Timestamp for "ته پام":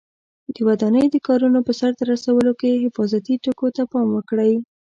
3.75-4.07